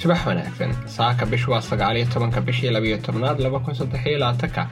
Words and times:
subax 0.00 0.20
wanaagsan 0.26 0.72
saaka 0.96 1.26
bish 1.26 1.46
waa 1.48 1.60
sagaaliyo 1.70 2.06
tobanka 2.12 2.40
bishii 2.40 2.70
labiyo 2.70 2.98
tobnaad 3.06 3.38
laba 3.44 3.58
kun 3.64 3.74
saddexiyo 3.74 4.18
labaatanka 4.18 4.62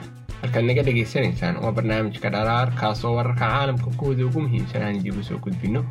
halkaad 0.41 0.65
naga 0.69 0.83
dhagaysanaysaan 0.87 1.55
waa 1.63 1.71
barnaamijka 1.77 2.29
dharaar 2.35 2.71
kaas 2.79 3.05
oo 3.05 3.13
wararka 3.15 3.45
caalamka 3.53 3.89
kuwooda 3.99 4.25
ugu 4.25 4.41
muhiimsan 4.45 4.81
aan 4.83 4.95
idigu 4.95 5.23
soo 5.23 5.37
gudbinno. 5.43 5.85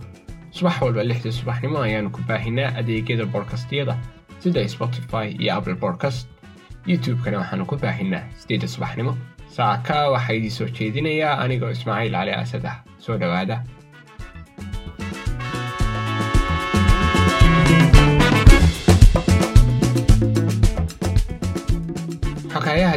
Subax 0.50 0.80
walba 0.82 1.02
lixdii 1.10 1.32
subaxnimo 1.40 1.78
ayaanu 1.86 2.10
ku 2.10 2.20
baahinaa 2.28 2.72
adeegyada 2.80 3.24
boodkastyada 3.32 3.94
sida 4.42 4.68
spotify 4.68 5.26
iyo 5.42 5.54
apple 5.56 5.74
bodcast 5.74 6.28
youtube-kana 6.86 7.38
waxaanu 7.42 7.66
ku 7.66 7.76
baahinaa 7.76 8.22
sideedda 8.40 8.68
subaxnimo. 8.74 9.16
Saaka 9.56 10.10
waxaa 10.14 10.32
idii 10.40 10.50
soo 10.50 10.68
jeedinayaa 10.78 11.38
anigoo 11.44 11.70
ismaaciil 11.70 12.12
cali 12.12 12.32
asad 12.42 12.66
ah. 12.66 12.76
Soo 12.98 13.16
dhowaada 13.18 13.62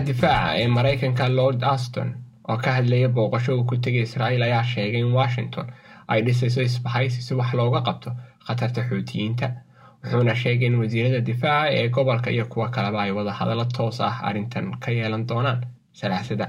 difaaca 0.09 0.57
ee 0.61 0.67
maraykanka 0.77 1.25
lord 1.39 1.59
aston 1.73 2.09
oo 2.49 2.57
ka 2.63 2.69
hadlaya 2.77 3.09
booqasho 3.15 3.51
uu 3.57 3.63
ku 3.69 3.75
tegay 3.83 4.01
israa'iil 4.07 4.43
ayaa 4.47 4.63
sheegay 4.73 5.01
in 5.05 5.11
washington 5.19 5.67
ay 6.11 6.19
dhisayso 6.25 6.61
isbahaysi 6.69 7.21
si 7.27 7.33
wax 7.39 7.49
looga 7.59 7.81
qabto 7.87 8.09
khatarta 8.47 8.81
xuutiyiinta 8.89 9.47
wuxuuna 10.03 10.33
sheegay 10.43 10.67
in 10.67 10.75
wasiirada 10.81 11.19
difaaca 11.29 11.69
ee 11.77 11.87
gobolka 11.95 12.29
iyo 12.35 12.45
kuwa 12.51 12.67
kaleba 12.75 12.99
ay 13.03 13.11
wada 13.17 13.31
hadallo 13.39 13.65
toos 13.75 14.01
ah 14.01 14.15
arrintan 14.27 14.65
ka 14.83 14.89
yeelan 14.97 15.23
doonaan 15.29 15.59
salaasada 15.99 16.47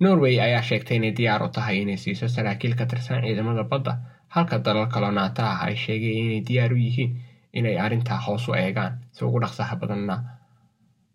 norway 0.00 0.34
ayaa 0.46 0.62
sheegtay 0.68 0.96
inay 0.96 1.12
diyaar 1.18 1.42
u 1.46 1.48
tahay 1.56 1.76
inay 1.82 1.96
siiso 1.96 2.28
saraakiil 2.28 2.74
ka 2.78 2.84
tirsan 2.90 3.22
ciidamada 3.24 3.64
badda 3.70 3.92
halka 4.34 4.58
dalal 4.58 4.86
kaloo 4.94 5.10
naata 5.18 5.42
ah 5.52 5.58
ay 5.66 5.76
sheegeen 5.84 6.18
inay 6.26 6.40
diyaar 6.48 6.72
u 6.72 6.76
yihiin 6.86 7.10
inay 7.58 7.76
arrintaa 7.84 8.18
hoos 8.26 8.48
u 8.48 8.54
eegaan 8.54 8.92
si 9.14 9.24
ugu 9.24 9.38
dhaqsaha 9.42 9.76
badanna 9.80 10.16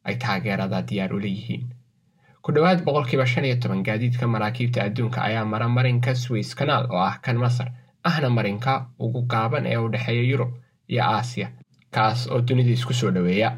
ay 0.08 0.16
taageerada 0.24 0.82
diyaar 0.90 1.14
u 1.14 1.20
leeyihiin 1.26 1.64
ku 2.42 2.52
dhowaad 2.56 2.84
boqolkiiba 2.86 3.26
shan 3.26 3.46
iyo 3.46 3.56
toban 3.62 3.84
gaadiidka 3.88 4.28
maraakiibta 4.28 4.84
adduunka 4.88 5.20
ayaa 5.30 5.46
mara 5.46 5.68
marinka 5.78 6.16
swiss 6.16 6.56
kanaal 6.60 6.86
oo 6.92 7.02
ah 7.10 7.16
kan 7.24 7.38
masar 7.44 7.70
ahna 8.10 8.30
marinka 8.30 8.74
ugu 9.00 9.22
gaaban 9.32 9.66
ee 9.66 9.78
u 9.78 9.90
dhexeeya 9.94 10.24
yurub 10.32 10.52
iyo 10.92 11.04
aasiya 11.04 11.48
kaas 11.96 12.28
oo 12.32 12.42
dunida 12.42 12.72
isku 12.72 12.94
soo 12.94 13.12
dhoweeya 13.16 13.50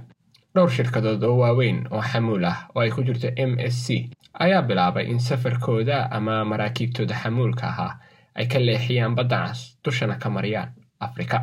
dhowr 0.56 0.72
shirkadood 0.76 1.24
oo 1.24 1.38
waaweyn 1.42 1.80
oo 1.94 2.02
xamuul 2.12 2.46
ah 2.52 2.58
oo 2.76 2.82
ay 2.82 2.90
ku 2.96 3.04
jirto 3.08 3.28
m 3.50 3.54
s 3.60 3.76
c. 3.86 4.10
Ayaa 4.44 4.62
bilaabay 4.68 5.06
in 5.12 5.20
safarkooda 5.20 5.98
ama 6.12 6.46
maraakiibtooda 6.52 7.16
xamuulka 7.22 7.68
ahaa 7.72 7.94
ay 8.36 8.46
ka 8.52 8.60
leexiyaan 8.60 9.16
badda 9.16 9.38
cas 9.48 9.60
dushana 9.84 10.16
ka 10.16 10.30
mariyaan 10.30 10.70
afrika. 11.00 11.38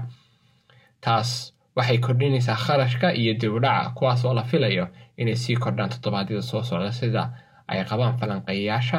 Taas 1.01 1.53
waxay 1.79 1.99
kordhinaysaa 2.05 2.57
kharashka 2.65 3.09
iyo 3.21 3.33
dibudhaca 3.41 3.91
kuwaas 3.97 4.25
oo 4.25 4.35
la 4.35 4.43
filayo 4.51 4.87
inay 5.21 5.37
sii 5.43 5.57
kordhaan 5.63 5.91
toddobaadyada 5.93 6.43
soo 6.51 6.63
socda 6.63 6.93
sida 6.93 7.23
ay 7.71 7.85
qabaan 7.91 8.19
falanqeeyayaasha. 8.21 8.99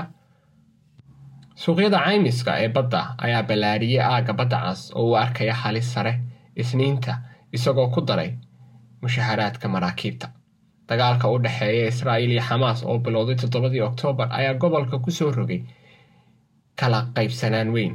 Suuqyada 1.62 2.00
caymiska 2.06 2.52
ee 2.64 2.70
badda 2.76 3.02
ayaa 3.26 3.44
ballaariyey 3.50 4.02
aagga 4.12 4.34
badda 4.40 4.58
cas 4.66 4.82
oo 4.96 5.04
uu 5.10 5.16
arkaya 5.24 5.54
halis 5.62 5.88
sare 5.94 6.14
isniinta 6.62 7.14
isagoo 7.56 7.88
ku 7.94 8.02
daray 8.02 8.32
mushaharaadka 9.02 9.68
maraakiibta. 9.74 10.28
Dagaalka 10.90 11.28
u 11.34 11.38
dhexeeya 11.44 11.88
israa'iil 11.94 12.32
iyo 12.32 12.42
xamaas 12.50 12.80
oo 12.84 12.98
bilowday 13.00 13.36
toddobadii 13.36 13.82
oktoobar 13.90 14.28
ayaa 14.40 14.54
gobolka 14.62 15.00
ku 15.00 15.12
soo 15.12 15.32
rogay 15.32 15.62
kala 16.80 17.00
qaybsanaan 17.16 17.70
weyn 17.76 17.94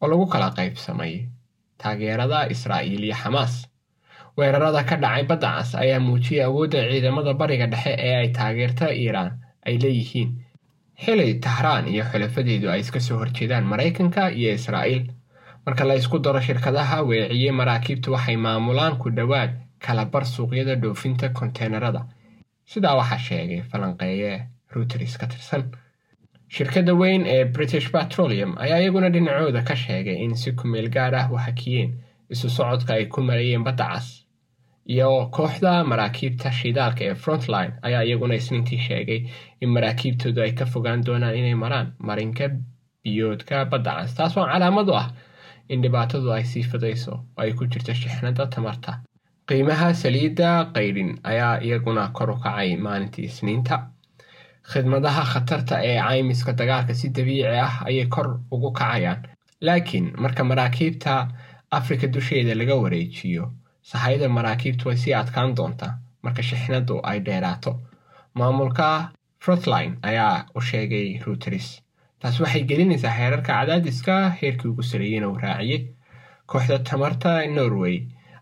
oo 0.00 0.06
lagu 0.10 0.26
kala 0.26 0.50
qaybsamay 0.58 1.12
taageerada 1.78 2.38
israa'iil 2.54 3.04
iyo 3.04 3.14
xamaas 3.22 3.54
weerarada 4.36 4.82
ka 4.84 4.96
dhacay 4.96 5.24
badda 5.30 5.48
cas 5.56 5.74
ayaa 5.74 6.00
muujiyay 6.00 6.44
awoodda 6.44 6.88
ciidamada 6.90 7.34
bariga 7.34 7.66
dhexe 7.66 7.92
ee 7.98 8.14
ay 8.20 8.28
taageerta 8.38 8.86
iiraan 8.92 9.30
ay 9.66 9.78
leeyihiin. 9.82 10.30
Xilay 11.04 11.34
tahraan 11.44 11.88
iyo 11.88 12.04
xulafadeedu 12.10 12.70
ay 12.70 12.80
iska 12.80 13.00
soo 13.00 13.18
horjeedaan 13.18 13.64
maraykanka 13.64 14.28
iyo 14.30 14.52
israa'iil. 14.58 15.04
Marka 15.66 15.84
la 15.84 15.94
ysku 15.94 16.18
daro 16.18 16.40
shirkadaha 16.40 17.02
weeciyey 17.02 17.50
maraakiibtu 17.52 18.12
waxay 18.12 18.36
maamulaan 18.36 18.96
ku 18.98 19.10
dhowaad 19.10 19.50
kala 19.84 20.04
bar 20.04 20.24
suuqyada 20.24 20.74
dhoofinta 20.82 21.28
konteenarada 21.28 22.06
sidaa 22.70 22.94
waxaa 23.00 23.18
sheegay 23.18 23.62
falanqeeye 23.70 24.32
ruuters 24.74 25.16
ka 25.18 25.26
tirsan. 25.26 25.62
Shirkadda 26.48 26.94
weyn 26.94 27.26
ee 27.26 27.44
british 27.44 27.88
petroleum 27.92 28.54
ayaa 28.58 28.78
iyaguna 28.80 29.08
dhinacooda 29.10 29.62
ka 29.62 29.74
sheegay 29.76 30.16
in 30.24 30.34
si 30.36 30.52
kumeel 30.52 30.88
gaar 30.88 31.14
ah 31.14 31.26
u 31.32 31.36
hakiyeen 31.36 31.90
isu 32.30 32.48
socodka 32.50 32.94
ay 32.94 33.06
ku 33.06 33.20
marayeen 33.22 33.64
badda 33.64 33.86
cas 33.92 34.06
iyo 34.94 35.10
kooxda 35.36 35.84
maraakiibta 35.90 36.52
shidaalka 36.58 37.02
ee 37.04 37.14
frontline 37.14 37.72
ayaa 37.86 38.02
iyaguna 38.08 38.34
isniintii 38.40 38.78
sheegay 38.86 39.20
in 39.60 39.68
maraakiibtoodu 39.76 40.40
ay 40.42 40.52
ka 40.58 40.66
fogaan 40.66 41.04
doonaan 41.06 41.36
inay 41.40 41.54
maraan 41.54 41.88
marinka 41.98 42.44
biyoodka 43.04 43.64
badda. 43.70 43.92
Cas 43.98 44.14
taas 44.14 44.36
oo 44.36 44.46
calaamad 44.52 44.88
u 44.88 44.94
ah 45.02 45.08
in 45.68 45.82
dhibaatadu 45.82 46.32
ay 46.32 46.44
sii 46.44 46.62
fidayso 46.70 47.12
oo 47.12 47.24
ay 47.42 47.52
ku 47.52 47.66
jirto 47.66 47.94
shixnada 47.94 48.46
tamarta. 48.46 48.92
Qiimaha 49.48 49.94
saliidda 49.94 50.48
qaydhin 50.74 51.10
ayaa 51.30 51.54
iyaguna 51.66 52.08
kor 52.16 52.30
u 52.30 52.36
kacay 52.44 52.76
maalintii 52.76 53.24
isniinta. 53.30 53.76
Khidmadaha 54.70 55.22
khatarta 55.32 55.76
ee 55.88 55.98
caymiska 56.06 56.52
dagaalka 56.52 56.94
si 56.94 57.08
dabiici 57.16 57.46
ah 57.66 57.74
ayay 57.88 58.06
kor 58.06 58.28
ugu 58.50 58.70
kacayaan. 58.72 59.22
Laakiin 59.60 60.06
marka 60.22 60.44
maraakiibta 60.44 61.28
afrika 61.70 62.06
dusheeda 62.14 62.54
laga 62.54 62.74
wareejiyo 62.82 63.44
sahayda 63.90 64.28
maraakiibtu 64.36 64.88
way 64.88 64.96
sii 65.04 65.14
adkaan 65.22 65.54
doontaa 65.58 65.92
marka 66.24 66.42
shixnadu 66.48 66.96
ay 67.10 67.18
dheeraato 67.26 67.72
maamulka 68.38 68.86
frontline 69.44 69.94
ayaa 70.10 70.36
u 70.58 70.60
sheegay 70.70 71.08
ruuters 71.26 71.68
taas 72.20 72.40
waxay 72.40 72.62
gelinaysaa 72.70 73.14
heerarka 73.20 73.52
cadaadiska 73.58 74.14
heerkii 74.42 74.70
ugu 74.72 74.82
sareeyena 74.90 75.28
uu 75.28 75.38
raaciyey 75.46 75.82
kooxda 76.50 76.78
tamarta 76.90 77.30
norway 77.56 77.96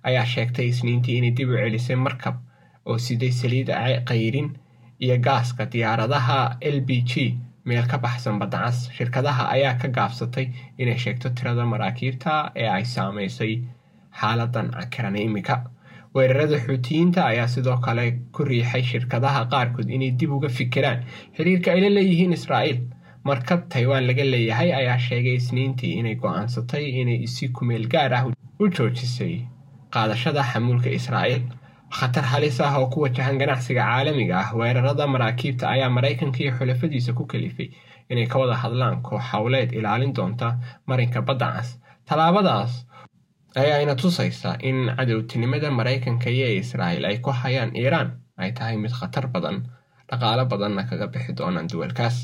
ayaa 0.09 0.27
sheegtay 0.35 0.67
isniintii 0.73 1.17
inay 1.19 1.31
dib 1.39 1.49
u 1.55 1.57
celisay 1.63 1.97
markab 2.07 2.37
oo 2.87 2.99
siday 3.07 3.31
saliid 3.41 3.69
qayrin 4.11 4.49
iyo 5.05 5.17
gaaska 5.27 5.67
diyaaradaha 5.73 6.39
l 6.75 6.81
b 6.89 6.91
g 7.11 7.13
meel 7.69 7.87
ka 7.93 7.99
baxsan 7.99 8.39
baddacas 8.41 8.79
shirkadaha 8.97 9.45
ayaa 9.55 9.75
ka 9.83 9.89
gaabsatay 9.97 10.47
inay 10.79 10.99
sheegto 11.05 11.29
tirada 11.37 11.65
maraakiibta 11.73 12.33
ee 12.63 12.69
ay 12.77 12.85
saamaysay 12.95 13.55
xaaladan 14.21 14.71
cakiran 14.77 15.17
imika 15.17 15.57
weerarada 16.15 16.59
xuutiyiinta 16.67 17.21
ayaa 17.31 17.49
sidoo 17.55 17.79
kale 17.87 18.05
ku 18.35 18.45
riixay 18.51 18.83
shirkadaha 18.91 19.41
qaarkood 19.53 19.89
inay 19.97 20.11
dib 20.19 20.31
uga 20.37 20.49
fikiraan 20.59 21.01
xiriirka 21.37 21.73
ay 21.73 21.81
la 21.85 21.91
leeyihiin 21.97 22.33
israa'iil. 22.39 22.79
Markab 23.29 23.61
taiwan 23.73 24.07
laga 24.07 24.25
leeyahay 24.33 24.71
ayaa 24.81 24.99
sheegay 25.07 25.35
isniintii 25.41 25.93
inay 26.01 26.15
go'aansatay 26.23 26.85
inay 27.01 27.27
si 27.35 27.49
kumeel 27.57 27.87
gaar 27.93 28.13
ah 28.19 28.25
u 28.63 28.69
joojisay 28.77 29.35
qaadashada 29.95 30.43
xamuulka 30.51 30.91
israa'iil. 30.99 31.43
Khatar 31.97 32.25
halis 32.33 32.61
ah 32.61 32.75
oo 32.79 32.87
ku 32.93 33.01
wajahan 33.05 33.39
ganacsiga 33.41 33.83
caalamiga 33.91 34.35
ah 34.43 34.49
weerarada 34.59 35.07
maraakiibta 35.15 35.65
ayaa 35.75 35.91
maraykanka 35.97 36.39
iyo 36.45 36.53
xulafadiisa 36.59 37.13
ku 37.19 37.25
kalifay 37.31 37.71
inay 38.11 38.27
ka 38.27 38.39
wada 38.39 38.55
hadlaan 38.63 39.03
koox 39.07 39.23
howleed 39.33 39.71
ilaalin 39.79 40.13
doonta 40.17 40.49
marinka 40.87 41.23
badda 41.29 41.49
cas. 41.57 41.69
Tallaabadaas 42.09 42.73
ayaa 43.63 43.79
ina 43.85 43.95
tusaysa 44.03 44.51
in 44.69 44.79
cadowtinimada 44.97 45.71
maraykanka 45.79 46.31
iyo 46.31 46.47
israa'iil 46.63 47.05
ay 47.11 47.19
ku 47.25 47.31
hayaan 47.31 47.71
iiraan 47.77 48.09
ay 48.43 48.51
tahay 48.57 48.77
mid 48.77 48.93
khatar 48.99 49.27
badan 49.35 49.57
dhaqaalo 50.11 50.45
badanna 50.53 50.83
kaga 50.91 51.07
bixi 51.13 51.33
doonaan 51.39 51.69
duwalkaas 51.73 52.17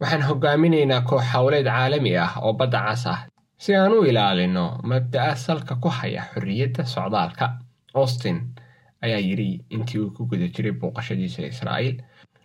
waxaan 0.00 0.22
hogaaminaynaa 0.28 1.02
koox 1.08 1.24
howleed 1.32 1.66
caalami 1.66 2.12
ah 2.24 2.32
oo 2.44 2.52
badda 2.60 2.80
cas 2.86 3.04
ah 3.14 3.20
si 3.62 3.74
aan 3.76 3.92
u 3.98 4.04
ilaalino 4.10 4.64
mabda'a 4.90 5.34
salka 5.44 5.74
ku 5.82 5.88
haya 5.98 6.22
xorriyadda 6.32 6.82
socdaalka 6.94 7.46
austin. 7.94 8.38
Ayaa 9.04 9.18
yidhi 9.28 9.60
intii 9.74 9.98
uu 10.00 10.10
ku 10.16 10.26
guda 10.30 10.46
jiray 10.54 10.72
booqashadiisa 10.80 11.42
israa'iil 11.52 11.96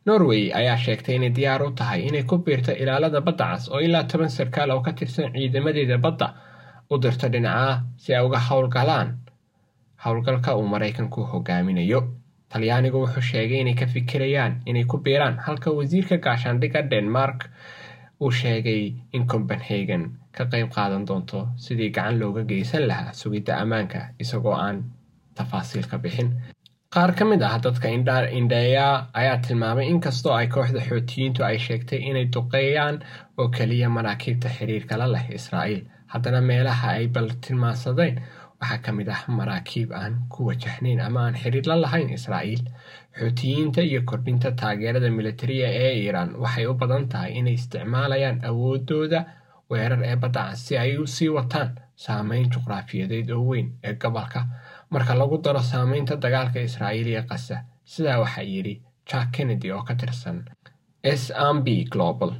norway 0.05 0.43
ayaa 0.59 0.77
sheegtay 0.85 1.15
inay 1.15 1.29
diyaar 1.37 1.61
u 1.67 1.71
tahay 1.79 2.01
inay 2.09 2.23
ku 2.29 2.37
biirto 2.45 2.71
ilaalada 2.81 3.21
badda 3.27 3.45
cas 3.51 3.69
oo 3.73 3.79
ilaa 3.87 4.03
toban 4.11 4.29
sarkaal 4.37 4.69
oo 4.75 4.81
ka 4.85 4.91
tirsan 4.99 5.33
ciidamadeeda 5.33 5.97
badda 6.05 6.27
u 6.91 6.97
dirto 7.03 7.27
dhinaca 7.33 7.83
si 8.01 8.09
ay 8.17 8.23
uga 8.27 8.39
howlgalaan 8.47 9.09
howlgalka 10.03 10.55
uu 10.57 10.67
maraykanku 10.73 11.21
hogaaminayo 11.31 12.01
talyaanigu 12.51 12.97
wuxuu 13.03 13.21
sheegay 13.31 13.59
inay 13.63 13.73
ka 13.81 13.85
fikirayaan 13.93 14.53
inay 14.69 14.83
ku 14.91 14.97
biiraan 15.05 15.37
halka 15.45 15.69
wasiirka 15.77 16.17
gaashaandhigga 16.25 16.81
denmark 16.91 17.39
uu 18.21 18.31
sheegay 18.41 18.81
in 19.15 19.23
copenhagen 19.31 20.03
ka 20.35 20.43
qayb 20.51 20.69
qaadan 20.75 21.03
doonto 21.09 21.39
sidii 21.63 21.89
gacan 21.95 22.19
looga 22.19 22.43
geysan 22.51 22.83
lahaa 22.89 23.13
sugidda 23.21 23.57
ammaanka 23.63 23.99
isagoo 24.23 24.53
aan 24.65 24.77
tafaasiil 25.37 25.85
ka 25.91 25.97
bixin. 26.03 26.29
Qaar 26.93 27.11
ka 27.17 27.25
mid 27.25 27.41
ah 27.43 27.57
dadka 27.65 27.87
indheeya 28.39 28.87
ayaa 29.19 29.37
tilmaamay 29.45 29.87
inkastoo 29.93 30.33
ay 30.39 30.47
kooxda 30.53 30.81
xootiyiintu 30.87 31.43
ay 31.49 31.57
sheegtay 31.65 31.99
inay 32.09 32.25
duqeeyaan 32.33 32.95
oo 33.37 33.47
keliya 33.55 33.89
maraakiibta 33.97 34.49
xiriirka 34.55 34.97
la 35.01 35.07
leh 35.13 35.25
israa'iil 35.39 35.83
haddana 36.13 36.41
meelaha 36.49 36.87
ay 36.97 37.07
baltilmaansadeen 37.15 38.15
waxaa 38.59 38.77
ka 38.85 38.91
mid 38.97 39.07
ah 39.15 39.21
maraakiib 39.37 39.89
aan 40.01 40.13
ku 40.31 40.39
wajahnayn 40.49 40.99
ama 41.07 41.19
aan 41.25 41.35
xiriir 41.41 41.65
la 41.69 41.75
lahayn 41.83 42.09
israa'iil. 42.17 42.63
Xuutiyiinta 43.19 43.81
iyo 43.81 44.01
kordhinta 44.09 44.51
taageerada 44.61 45.09
militariga 45.17 45.67
ee 45.83 45.91
iiraan 46.03 46.31
waxay 46.43 46.65
u 46.71 46.73
badan 46.81 47.05
tahay 47.11 47.31
inay 47.39 47.53
isticmaalayaan 47.59 48.39
awoodooda 48.49 49.19
weerar 49.69 50.01
ee 50.09 50.15
badda 50.23 50.41
cas 50.49 50.59
si 50.67 50.77
ay 50.83 50.97
u 50.97 51.05
sii 51.15 51.29
wataan 51.37 51.69
saameyn 52.03 52.49
juqraafiyadeed 52.53 53.29
oo 53.35 53.43
weyn 53.49 53.67
ee 53.83 53.93
gobolka. 54.01 54.41
Marka 54.93 55.13
lagu 55.21 55.37
daro 55.45 55.61
saameynta 55.71 56.15
dagaalka 56.23 56.59
israa'iil 56.69 57.07
iyo 57.13 57.23
qasa 57.29 57.55
sidaa 57.91 58.19
waxaa 58.23 58.43
yidhi 58.53 58.75
jack 59.09 59.27
kennedy 59.35 59.71
oo 59.71 59.83
ka 59.87 59.93
tirsan 59.99 60.37
s 61.21 61.23
m 61.55 61.57
b 61.65 61.67
global 61.93 62.31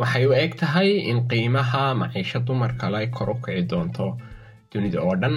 waxay 0.00 0.24
u 0.28 0.32
eg 0.42 0.52
tahay 0.60 0.90
in 1.10 1.18
qiimaha 1.30 1.82
maciisha 2.00 2.38
dumar 2.46 2.72
kale 2.80 3.00
kor 3.16 3.30
u 3.30 3.34
kici 3.44 3.62
doonto 3.70 4.06
dunida 4.72 4.98
oo 5.06 5.14
dhan. 5.22 5.36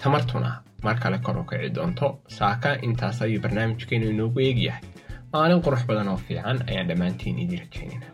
Tamartuna 0.00 0.50
mar 0.84 0.96
kale 1.02 1.18
kor 1.24 1.36
u 1.42 1.44
kici 1.50 1.68
doonto. 1.76 2.06
Saaka 2.38 2.70
intaas 2.86 3.22
ayuu 3.22 3.40
barnaamijkeenu 3.44 4.06
inoogu 4.14 4.40
eegyahay. 4.48 4.82
Maalin 5.32 5.62
qurux 5.64 5.82
badan 5.88 6.08
oo 6.12 6.16
fiican 6.26 6.58
ayaan 6.68 6.88
dhammaantiin 6.88 7.38
idin 7.44 7.58
rajaynayna 7.64 8.06